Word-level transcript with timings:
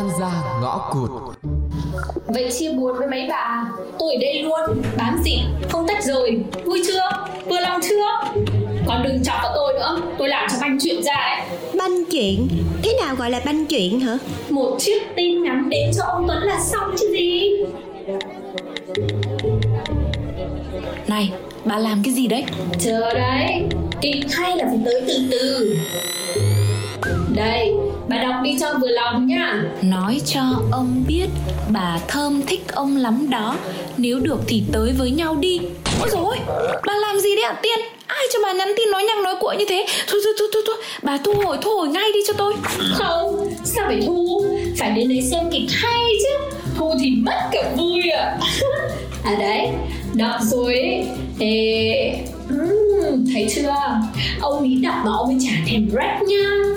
oan 0.00 0.10
gia 0.20 0.60
ngõ 0.62 0.90
cụt. 0.92 1.10
Vậy 2.26 2.50
chia 2.58 2.72
buồn 2.72 2.98
với 2.98 3.08
mấy 3.08 3.26
bà 3.28 3.64
Tôi 3.98 4.14
ở 4.14 4.20
đây 4.20 4.42
luôn 4.42 4.82
Bám 4.96 5.18
dịt 5.24 5.40
Không 5.68 5.86
tách 5.88 6.04
rời. 6.04 6.40
Vui 6.64 6.82
chưa? 6.86 7.00
Vừa 7.46 7.60
lòng 7.60 7.80
chưa? 7.82 8.32
Còn 8.86 9.02
đừng 9.02 9.22
chọc 9.24 9.36
vào 9.42 9.52
tôi 9.54 9.74
nữa. 9.74 10.00
Tôi 10.18 10.28
làm 10.28 10.48
cho 10.50 10.56
banh 10.60 10.78
chuyện 10.80 11.02
ra 11.02 11.14
đấy 11.14 11.58
Banh 11.78 12.04
chuyện? 12.10 12.48
Thế 12.82 12.96
nào 13.04 13.14
gọi 13.16 13.30
là 13.30 13.40
banh 13.44 13.66
chuyện 13.66 14.00
hả? 14.00 14.18
Một 14.50 14.76
chiếc 14.78 15.02
tin 15.16 15.42
nhắn 15.42 15.68
đến 15.70 15.90
cho 15.96 16.04
ông 16.04 16.28
Tuấn 16.28 16.42
là 16.42 16.60
xong 16.60 16.94
chứ 17.00 17.06
gì? 17.12 17.50
Này, 21.06 21.32
bà 21.64 21.78
làm 21.78 22.02
cái 22.04 22.14
gì 22.14 22.26
đấy? 22.26 22.44
Chờ 22.78 23.14
đấy. 23.14 23.62
Kịch 24.00 24.32
hay 24.32 24.56
là 24.56 24.64
phải 24.64 24.78
tới 24.84 25.02
từ 25.06 25.14
từ 25.30 25.76
Đây 27.34 27.72
Bà 28.08 28.16
đọc 28.16 28.34
đi 28.42 28.56
cho 28.60 28.78
vừa 28.80 28.88
lòng 28.88 29.26
nhá 29.26 29.62
Nói 29.82 30.20
cho 30.26 30.42
ông 30.72 31.04
biết 31.08 31.26
bà 31.72 31.98
Thơm 32.08 32.42
thích 32.46 32.64
ông 32.72 32.96
lắm 32.96 33.30
đó. 33.30 33.56
Nếu 33.96 34.20
được 34.20 34.40
thì 34.46 34.62
tới 34.72 34.92
với 34.98 35.10
nhau 35.10 35.36
đi. 35.40 35.60
Ôi 36.00 36.08
dồi 36.12 36.22
ôi, 36.24 36.36
bà 36.86 36.96
làm 36.96 37.20
gì 37.20 37.36
đấy 37.36 37.44
ạ 37.44 37.54
Tiên? 37.62 37.78
Ai 38.06 38.24
cho 38.32 38.38
bà 38.42 38.52
nhắn 38.52 38.68
tin 38.76 38.90
nói 38.90 39.04
nhăng 39.04 39.22
nói 39.22 39.34
cuội 39.40 39.56
như 39.56 39.64
thế? 39.68 39.86
Thôi 40.08 40.20
thôi 40.24 40.32
thôi 40.38 40.48
thôi, 40.52 40.62
thôi. 40.66 40.76
bà 41.02 41.18
thu 41.24 41.32
hồi 41.44 41.58
thu 41.62 41.70
hồi 41.70 41.88
ngay 41.88 42.10
đi 42.14 42.20
cho 42.26 42.32
tôi. 42.32 42.54
Không 42.92 43.50
Sao 43.64 43.84
phải 43.86 44.02
thu? 44.06 44.44
Phải 44.78 44.90
đến 44.90 45.08
đấy 45.08 45.22
xem 45.22 45.50
kịch 45.52 45.70
hay 45.70 46.12
chứ. 46.22 46.56
Thu 46.76 46.94
thì 47.00 47.10
mất 47.10 47.48
cả 47.52 47.72
vui 47.76 48.10
à 48.10 48.38
À 49.24 49.36
đấy 49.38 49.68
Đọc 50.14 50.40
rồi 50.42 50.74
ấy. 50.74 51.06
Ê, 51.38 52.14
uhm, 52.54 53.24
Thấy 53.32 53.46
chưa? 53.54 53.74
Ông 54.40 54.58
ấy 54.58 54.80
đọc 54.82 54.94
mà 55.04 55.10
ông 55.16 55.28
ấy 55.28 55.38
chả 55.40 55.52
thèm 55.66 55.90
rap 55.90 56.22
nha 56.22 56.70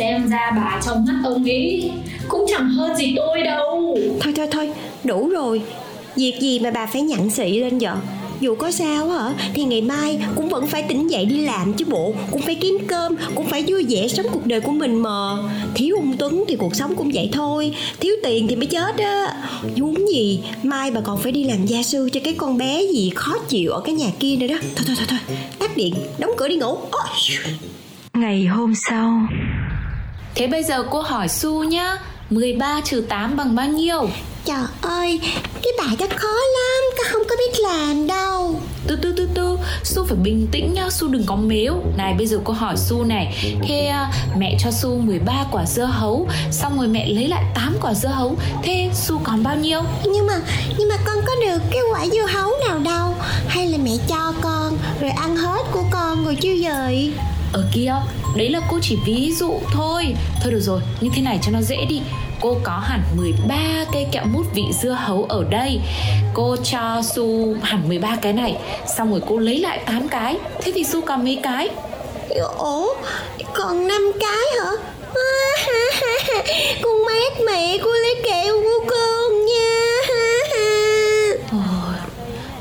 Xem 0.00 0.28
ra 0.28 0.52
bà 0.56 0.80
trong 0.86 1.04
mắt 1.04 1.20
ông 1.24 1.44
ấy 1.44 1.90
Cũng 2.28 2.46
chẳng 2.48 2.68
hơn 2.68 2.96
gì 2.96 3.14
tôi 3.16 3.42
đâu. 3.42 3.98
Thôi 4.20 4.32
thôi 4.36 4.48
thôi 4.50 4.70
Đủ 5.04 5.28
rồi. 5.28 5.62
Việc 6.16 6.40
gì 6.40 6.58
mà 6.58 6.70
bà 6.70 6.86
phải 6.86 7.02
nhặn 7.02 7.30
xị 7.30 7.58
lên 7.58 7.78
vậy 7.78 7.92
dù 8.40 8.54
có 8.54 8.70
sao 8.70 9.08
hả 9.08 9.34
thì 9.54 9.64
ngày 9.64 9.82
mai 9.82 10.18
cũng 10.36 10.48
vẫn 10.48 10.66
phải 10.66 10.82
tỉnh 10.82 11.10
dậy 11.10 11.24
đi 11.24 11.40
làm 11.40 11.74
chứ 11.74 11.84
bộ. 11.88 12.14
Cũng 12.30 12.42
phải 12.42 12.54
kiếm 12.54 12.78
cơm 12.88 13.14
cũng 13.34 13.46
phải 13.46 13.64
vui 13.66 13.86
vẻ 13.88 14.08
sống 14.08 14.26
cuộc 14.32 14.46
đời 14.46 14.60
của 14.60 14.72
mình 14.72 15.02
mà. 15.02 15.36
Thiếu 15.74 15.96
ông 15.96 16.16
tuấn 16.18 16.44
thì 16.48 16.56
cuộc 16.56 16.76
sống 16.76 16.94
cũng 16.96 17.10
vậy 17.14 17.28
thôi. 17.32 17.74
Thiếu 18.00 18.14
tiền 18.22 18.48
thì 18.48 18.56
mới 18.56 18.66
chết 18.66 18.96
á. 18.98 19.26
Huống 19.78 20.08
gì 20.08 20.40
mai 20.62 20.90
bà 20.90 21.00
còn 21.00 21.18
phải 21.18 21.32
đi 21.32 21.44
làm 21.44 21.66
gia 21.66 21.82
sư 21.82 22.08
cho 22.12 22.20
cái 22.24 22.34
con 22.34 22.58
bé 22.58 22.82
gì 22.94 23.10
khó 23.14 23.38
chịu 23.48 23.70
ở 23.70 23.80
cái 23.80 23.94
nhà 23.94 24.08
kia 24.18 24.36
nữa 24.36 24.46
đó. 24.46 24.56
Thôi 24.76 24.84
thôi 24.86 24.96
thôi 24.98 25.06
thôi 25.10 25.36
tắt 25.58 25.76
điện 25.76 25.94
đóng 26.18 26.30
cửa 26.36 26.48
đi 26.48 26.56
ngủ. 26.56 26.76
Ngày 28.14 28.46
hôm 28.46 28.74
sau 28.74 29.26
Thế 30.34 30.46
bây 30.46 30.64
giờ 30.64 30.84
cô 30.90 31.00
hỏi 31.00 31.28
Su 31.28 31.64
nhá. 31.64 31.96
13 32.30 32.80
trừ 32.84 33.00
8 33.08 33.36
bằng 33.36 33.54
bao 33.54 33.68
nhiêu? 33.68 34.08
Trời 34.44 34.64
ơi, 34.82 35.20
cái 35.62 35.72
bài 35.78 35.96
đó 35.98 36.06
khó 36.16 36.28
lắm, 36.28 36.82
con 36.98 37.06
không 37.12 37.22
có 37.28 37.36
biết 37.38 37.60
làm 37.60 38.06
đâu. 38.06 38.60
Từ 38.86 38.96
từ 38.96 39.12
từ 39.16 39.28
từ, 39.34 39.58
Su 39.84 40.04
phải 40.04 40.16
bình 40.16 40.48
tĩnh 40.52 40.74
nhá, 40.74 40.90
Su 40.90 41.08
đừng 41.08 41.26
có 41.26 41.36
mếu. 41.36 41.74
Này 41.96 42.14
bây 42.14 42.26
giờ 42.26 42.38
cô 42.44 42.52
hỏi 42.52 42.76
Su 42.76 43.04
này. 43.04 43.54
Thế 43.62 43.86
à, 43.86 44.12
mẹ 44.38 44.56
cho 44.60 44.70
Su 44.70 44.98
13 44.98 45.44
quả 45.52 45.66
dưa 45.66 45.84
hấu 45.84 46.28
Xong 46.50 46.78
rồi 46.78 46.88
mẹ 46.88 47.08
lấy 47.08 47.28
lại 47.28 47.44
8 47.54 47.76
quả 47.80 47.94
dưa 47.94 48.08
hấu. 48.08 48.36
Thế 48.62 48.90
Su 48.94 49.20
còn 49.24 49.42
bao 49.42 49.56
nhiêu? 49.56 49.80
Nhưng 50.04 50.26
mà, 50.26 50.40
nhưng 50.78 50.88
mà 50.88 50.96
con 51.04 51.16
có 51.26 51.34
được 51.46 51.62
cái 51.70 51.80
quả 51.92 52.06
dưa 52.12 52.26
hấu 52.26 52.50
nào 52.68 52.78
đâu? 52.78 53.14
Hay 53.48 53.66
là 53.66 53.78
mẹ 53.78 53.92
cho 54.08 54.32
con, 54.40 54.78
rồi 55.00 55.10
ăn 55.10 55.36
hết 55.36 55.62
của 55.72 55.84
con 55.90 56.24
rồi 56.24 56.34
chứ 56.34 56.50
gì 56.50 57.12
Ở 57.52 57.64
kia, 57.72 57.94
đấy 58.36 58.50
là 58.50 58.60
cô 58.70 58.78
chỉ 58.82 58.98
ví 59.06 59.32
dụ 59.32 59.52
thôi. 59.72 60.14
Thôi 60.42 60.52
được 60.52 60.60
rồi, 60.60 60.80
như 61.00 61.10
thế 61.14 61.22
này 61.22 61.38
cho 61.42 61.50
nó 61.52 61.62
dễ 61.62 61.76
đi. 61.88 62.00
Cô 62.40 62.56
có 62.62 62.82
hẳn 62.82 63.02
13 63.16 63.84
cây 63.92 64.06
kẹo 64.12 64.24
mút 64.24 64.46
vị 64.54 64.64
dưa 64.82 64.96
hấu 65.00 65.24
ở 65.28 65.44
đây. 65.50 65.80
Cô 66.34 66.56
cho 66.56 67.02
Su 67.14 67.54
hẳn 67.62 67.88
13 67.88 68.16
cái 68.16 68.32
này 68.32 68.56
Xong 68.96 69.10
rồi 69.10 69.22
cô 69.26 69.38
lấy 69.38 69.58
lại 69.58 69.80
8 69.86 70.08
cái. 70.08 70.36
Thế 70.60 70.72
thì 70.74 70.84
Su 70.84 71.00
còn 71.00 71.24
mấy 71.24 71.40
cái? 71.42 71.68
Ủa, 72.58 72.94
còn 73.54 73.88
5 73.88 74.12
cái 74.20 74.46
hả? 74.58 74.70
con 76.82 77.04
mát 77.04 77.40
mẹ 77.46 77.78
cô 77.82 77.90
lấy 77.92 78.14
kẹo 78.24 78.60
của 78.62 78.84
con 78.90 79.46
nha. 79.46 79.80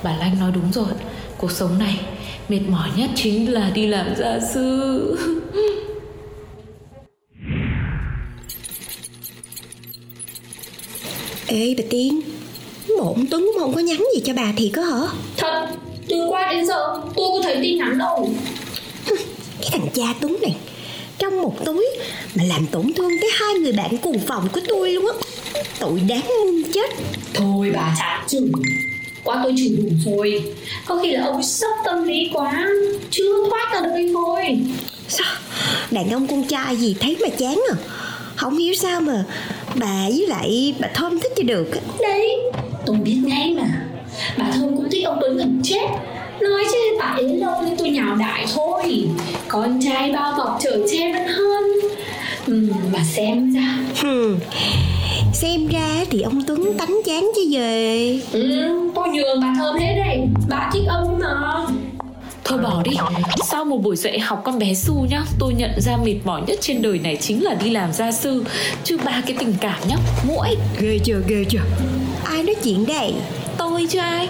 Bà 0.04 0.16
Lanh 0.20 0.40
nói 0.40 0.52
đúng 0.52 0.72
rồi 0.72 0.86
Cuộc 1.40 1.52
sống 1.52 1.80
này 1.80 2.00
mệt 2.50 2.60
mỏi 2.68 2.90
nhất 2.98 3.10
chính 3.16 3.52
là 3.52 3.72
đi 3.76 3.88
làm 3.88 4.16
gia 4.18 4.40
sư. 4.54 5.18
Ê 11.48 11.76
bà 11.78 11.84
Tiên 11.90 12.22
ông 13.00 13.26
Tuấn 13.32 13.46
cũng 13.46 13.60
không 13.60 13.74
có 13.74 13.82
nhắn 13.82 13.98
gì 14.16 14.22
cho 14.26 14.34
bà 14.34 14.54
thiệt 14.58 14.72
có 14.76 14.82
hả? 14.82 15.00
Thật 15.38 15.68
Từ 16.10 16.28
qua 16.30 16.54
đến 16.54 16.66
giờ 16.66 17.02
tôi 17.16 17.30
có 17.34 17.40
thấy 17.44 17.58
tin 17.62 17.78
nhắn 17.78 17.98
đâu. 17.98 18.30
Cái 19.62 19.70
thằng 19.72 19.88
cha 19.94 20.14
Tuấn 20.22 20.38
này 20.42 20.56
Trong 21.18 21.42
một 21.42 21.66
túi 21.66 21.88
Mà 22.36 22.44
làm 22.44 22.68
tổn 22.68 22.94
thương 22.94 23.12
tới 23.22 23.30
hai 23.34 23.54
người 23.54 23.72
bạn 23.72 23.98
cùng 23.98 24.20
phòng 24.20 24.48
của 24.54 24.62
tôi 24.68 24.92
luôn 24.92 25.06
á. 25.06 25.14
Tội 25.80 26.00
đáng 26.00 26.28
muôn 26.28 26.64
chết. 26.74 26.90
Thôi 27.34 27.72
bà 27.76 27.96
chả 28.00 28.26
chừng 28.28 28.52
Quá 29.24 29.40
tôi 29.44 29.54
chửi 29.58 29.70
đủ 29.78 30.12
rồi. 30.18 30.44
Có 30.86 31.00
khi 31.04 31.12
là 31.12 31.26
ông 31.26 31.44
sốc 31.44 31.72
tâm 31.86 32.04
lý 32.04 32.30
quá 32.34 32.68
Chưa 33.12 33.34
thoát 33.50 33.74
ra 33.74 33.80
được 33.82 33.92
hay 33.94 34.10
thôi. 34.14 34.60
Sao? 35.08 35.36
Đàn 35.92 36.10
ông 36.10 36.28
con 36.28 36.44
trai 36.44 36.76
gì 36.76 36.96
thấy 37.00 37.18
mà 37.22 37.28
chán 37.38 37.62
à? 37.72 37.76
Không 38.36 38.58
hiểu 38.58 38.74
sao 38.74 39.02
mà 39.02 39.24
Bà 39.76 40.04
với 40.10 40.26
lại 40.28 40.76
bà 40.80 40.88
Thơm 40.94 41.20
thích 41.20 41.32
cho 41.36 41.44
được 41.44 41.68
Đấy 42.02 42.38
Tôi 42.86 42.96
biết 42.96 43.18
ngay 43.24 43.54
mà. 43.58 43.82
Bà 44.38 44.46
Thơm 44.52 44.76
cũng 44.78 44.90
thích 44.92 45.04
ông 45.04 45.18
Tuấn 45.22 45.38
gần 45.38 45.62
chết. 45.64 45.88
Nói 46.42 46.64
chứ 46.72 46.78
bà 47.00 47.06
ấy 47.06 47.38
lâu 47.38 47.62
nên 47.66 47.78
tôi 47.78 47.90
nhào 47.90 48.16
đại 48.16 48.46
thôi. 48.56 49.04
Con 49.48 49.80
trai 49.86 50.12
bao 50.12 50.34
bọc 50.38 50.60
chở 50.64 50.78
che 50.92 51.14
vẫn 51.14 51.28
hơn. 51.28 51.64
Ừ, 52.48 52.68
Bà 52.94 53.00
xem 53.16 53.54
ra. 53.54 53.78
Hmm. 54.02 54.36
Xem 55.42 55.68
ra 55.68 56.06
thì 56.10 56.22
ông 56.22 56.42
Tuấn 56.48 56.78
tánh 56.78 57.02
chán 57.06 57.32
chứ 57.36 57.42
về 57.52 58.20
ừ, 58.32 58.70
Tôi 58.96 59.08
nhường 59.10 59.42
bà 59.42 59.54
Thơm 59.58 59.76
hết 59.76 59.96
đây 60.06 60.28
Bà 60.50 60.70
thích 60.74 60.84
ông 60.88 61.20
mà. 61.20 61.66
Thôi 62.44 62.60
bỏ 62.60 62.82
đi 62.84 62.92
Sau 63.52 63.66
một 63.66 63.78
buổi 63.78 63.96
dạy 63.96 64.20
học 64.20 64.42
con 64.46 64.60
bé 64.60 64.74
Su 64.74 65.06
nhá 65.10 65.24
Tôi 65.40 65.54
nhận 65.54 65.72
ra 65.82 65.98
mệt 66.06 66.16
mỏi 66.24 66.42
nhất 66.48 66.58
trên 66.62 66.82
đời 66.82 67.00
này 67.00 67.18
chính 67.18 67.44
là 67.44 67.54
đi 67.54 67.70
làm 67.70 67.94
gia 67.94 68.12
sư. 68.12 68.44
Chứ 68.84 68.98
ba 69.06 69.22
cái 69.28 69.38
tình 69.40 69.54
cảm 69.62 69.80
nhá 69.88 69.96
Mũi 70.28 70.48
Ghê 70.80 71.00
chưa 71.04 71.22
ghê 71.28 71.46
chưa. 71.50 71.62
Ai 72.24 72.44
nói 72.44 72.56
chuyện 72.64 72.86
đây? 72.86 73.14
Tôi 73.58 73.88
chứ 73.90 74.00
ai 74.00 74.28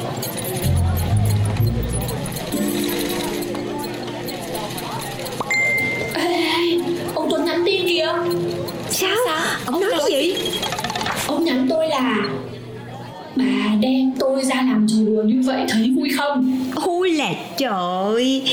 đem 13.79 14.11
tôi 14.19 14.43
ra 14.43 14.55
làm 14.55 14.87
trò 14.89 14.95
đùa 15.05 15.23
như 15.23 15.41
vậy 15.45 15.65
thấy 15.69 15.93
vui 15.97 16.09
không? 16.17 16.59
Ôi 16.75 17.11
là 17.11 17.33
trời. 17.57 18.43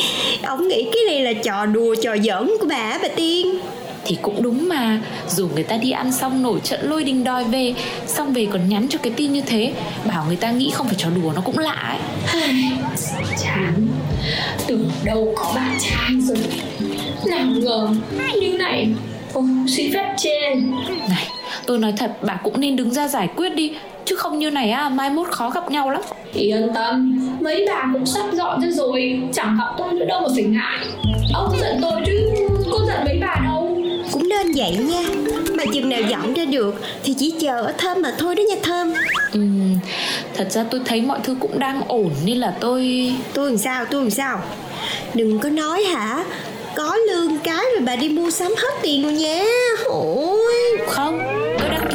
Ông 0.43 0.69
nghĩ 0.69 0.85
cái 0.93 1.03
này 1.09 1.21
là 1.21 1.33
trò 1.43 1.67
đùa 1.67 1.95
trò 2.03 2.17
giỡn 2.17 2.51
của 2.61 2.67
bà 2.69 2.99
bà 3.03 3.09
Tiên? 3.09 3.59
Thì 4.05 4.17
cũng 4.23 4.43
đúng 4.43 4.69
mà. 4.69 5.01
Dù 5.29 5.49
người 5.55 5.63
ta 5.63 5.77
đi 5.77 5.91
ăn 5.91 6.13
xong 6.13 6.43
nổi 6.43 6.61
trận 6.65 6.81
lôi 6.91 7.05
đình 7.05 7.25
đòi 7.25 7.45
về 7.45 7.75
Xong 8.07 8.33
về 8.33 8.47
còn 8.53 8.69
nhắn 8.69 8.87
cho 8.89 8.99
cái 9.03 9.13
tin 9.17 9.33
như 9.33 9.41
thế 9.41 9.73
Bảo 10.09 10.25
người 10.27 10.37
ta 10.37 10.51
nghĩ 10.51 10.71
không 10.75 10.87
phải 10.87 10.97
trò 10.99 11.09
đùa 11.23 11.33
nó 11.35 11.41
cũng 11.41 11.59
lạ 11.59 11.99
ấy. 11.99 11.99
Chán. 13.43 13.89
Tưởng 14.67 14.91
đâu 15.05 15.35
có 15.37 15.53
bạn 15.55 15.79
trai 15.81 16.11
rồi. 16.21 16.39
Nào 17.27 17.47
ngờ 17.47 17.89
như 18.41 18.59
này? 18.59 18.89
Ôi, 19.33 19.45
xin 19.69 19.93
phép 19.93 20.15
trên. 20.19 20.71
Này 21.09 21.27
tôi 21.67 21.79
nói 21.79 21.93
thật 21.97 22.17
bà 22.23 22.35
cũng 22.35 22.61
nên 22.61 22.77
đứng 22.77 22.91
ra 22.91 23.09
giải 23.09 23.29
quyết 23.37 23.55
đi 23.55 23.73
Chứ 24.07 24.17
không 24.17 24.39
như 24.39 24.51
này 24.51 24.71
á 24.71 24.89
mai 24.89 25.11
mốt 25.11 25.29
khó 25.31 25.51
gặp 25.51 25.71
nhau 25.71 25.91
lắm. 25.91 26.03
Yên 26.33 26.69
tâm 26.75 27.19
Mấy 27.41 27.65
bà 27.69 27.85
cũng 27.93 28.07
sắp 28.07 28.25
dọn 28.33 28.61
ra 28.61 28.69
rồi 28.71 29.21
Chẳng 29.35 29.57
gặp 29.59 29.75
tôi 29.79 29.93
nữa 29.93 30.05
đâu 30.09 30.21
mà 30.21 30.29
phải 30.35 30.45
ngại. 30.45 30.79
Ông 31.35 31.57
giận 31.61 31.79
tôi 31.83 32.01
chứ 32.07 32.31
Cô 32.71 32.79
giận 32.87 33.05
mấy 33.05 33.19
bà 33.21 33.41
đâu. 33.45 33.79
Cũng 34.13 34.29
nên 34.29 34.53
vậy 34.57 34.77
nha 34.77 35.03
Mà 35.57 35.65
chừng 35.73 35.89
nào 35.89 36.01
dọn 36.03 36.35
ra 36.35 36.45
được 36.45 36.75
Thì 37.05 37.15
chỉ 37.19 37.35
chờ 37.41 37.63
ở 37.63 37.73
Thơm 37.79 38.03
mà 38.03 38.13
thôi 38.19 38.35
đó 38.35 38.43
nha 38.49 38.57
Thơm. 38.63 38.95
Ừm, 39.33 39.75
Thật 40.35 40.47
ra 40.51 40.65
tôi 40.71 40.81
thấy 40.85 41.01
mọi 41.03 41.19
thứ 41.23 41.37
cũng 41.41 41.59
đang 41.59 41.83
ổn 41.89 42.11
Nên 42.25 42.37
là 42.39 42.55
tôi 42.61 43.13
Tôi 43.35 43.49
làm 43.51 43.59
sao 43.59 43.85
tôi 43.85 44.03
làm 44.03 44.11
sao? 44.11 44.41
Đừng 45.15 45.39
có 45.39 45.49
nói 45.49 45.83
hả? 45.85 46.25
Có 46.77 46.97
lương 46.97 47.39
cái 47.39 47.65
rồi 47.75 47.81
bà 47.87 47.97
đi 47.97 48.09
mua 48.09 48.31
sắm 48.31 48.53
hết 48.59 48.75
tiền 48.83 49.03
rồi 49.03 49.13
nha. 49.13 49.43
Ôi. 49.85 50.53
Không 50.89 51.19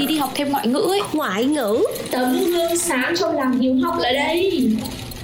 Ký 0.02 0.08
đi 0.08 0.18
học 0.18 0.32
thêm 0.36 0.52
ngoại 0.52 0.68
ngữ 0.68 0.80
ấy. 0.80 1.02
Ngoại 1.14 1.46
ngữ? 1.46 1.84
Tấm 2.12 2.38
gương 2.46 2.78
sáng 2.78 3.14
trong 3.20 3.36
làng 3.36 3.60
hiếu 3.60 3.76
học 3.84 3.96
là 4.00 4.12
đây. 4.12 4.70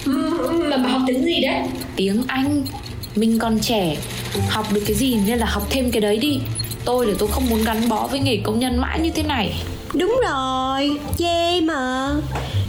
Ừm, 0.06 0.70
Mà 0.70 0.78
bà 0.78 0.90
học 0.90 1.02
tiếng 1.08 1.26
gì 1.26 1.42
đấy? 1.42 1.62
Tiếng 1.96 2.24
Anh. 2.28 2.64
Mình 3.16 3.40
còn 3.40 3.60
trẻ. 3.60 3.98
Học 4.50 4.66
được 4.74 4.82
cái 4.88 4.96
gì 4.96 5.18
nên 5.28 5.40
là 5.40 5.46
học 5.46 5.68
thêm 5.70 5.92
cái 5.92 6.02
đấy 6.02 6.18
đi. 6.18 6.40
Tôi 6.86 7.08
là 7.08 7.14
tôi 7.20 7.30
không 7.32 7.50
muốn 7.50 7.64
gắn 7.64 7.90
bó 7.90 8.08
với 8.08 8.20
nghề 8.20 8.38
công 8.44 8.60
nhân 8.60 8.78
mãi 8.82 9.00
như 9.00 9.10
thế 9.12 9.24
này. 9.24 9.54
Đúng 9.94 10.20
rồi, 10.30 11.00
chê 11.18 11.62
mà. 11.62 12.10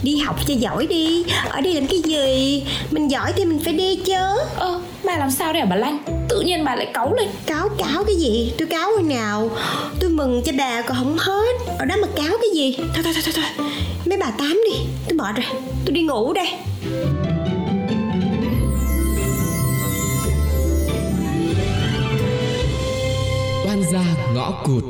Đi 0.03 0.17
học 0.17 0.35
cho 0.47 0.53
giỏi 0.53 0.87
đi. 0.87 1.23
Ở 1.49 1.61
đây 1.61 1.73
làm 1.73 1.87
cái 1.87 1.99
gì? 2.05 2.63
Mình 2.91 3.07
giỏi 3.11 3.33
thì 3.35 3.45
mình 3.45 3.59
phải 3.65 3.73
đi 3.73 3.95
chứ. 3.95 4.13
Ơ, 4.55 4.81
bà 5.03 5.17
làm 5.17 5.31
sao 5.31 5.53
đây 5.53 5.59
hả 5.61 5.65
bà 5.69 5.75
Lanh? 5.75 6.18
Tự 6.29 6.41
nhiên 6.41 6.63
bà 6.63 6.75
lại 6.75 6.87
cáu 6.93 7.13
lên 7.13 7.29
Cáo 7.45 7.69
cáo 7.69 8.03
cái 8.03 8.15
gì 8.15 8.53
Tôi 8.57 8.67
cáo 8.67 8.91
hồi 8.91 9.03
nào 9.03 9.49
Tôi 9.99 10.09
mừng 10.09 10.41
cho 10.45 10.51
bà 10.57 10.81
còn 10.81 10.97
không 10.97 11.17
hết 11.17 11.55
Ở 11.79 11.85
đó 11.85 11.95
mà 12.01 12.07
cáo 12.15 12.37
cái 12.41 12.49
gì 12.55 12.75
Thôi 12.77 13.03
thôi 13.03 13.13
thôi 13.13 13.23
thôi, 13.25 13.33
thôi. 13.35 13.67
Mấy 14.05 14.17
bà 14.17 14.31
tám 14.31 14.61
đi 14.71 14.79
Tôi 15.07 15.17
mệt 15.17 15.35
rồi 15.35 15.61
Tôi 15.85 15.93
đi 15.93 16.01
ngủ 16.01 16.33
đây 16.33 16.47
oan 23.67 23.83
gia 23.91 24.03
ngõ 24.33 24.51
cụt 24.65 24.83